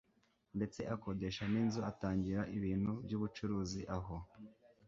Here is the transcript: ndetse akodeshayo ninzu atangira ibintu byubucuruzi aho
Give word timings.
ndetse 0.57 0.81
akodeshayo 0.95 1.47
ninzu 1.51 1.79
atangira 1.91 2.41
ibintu 2.57 2.91
byubucuruzi 3.05 3.81
aho 3.97 4.15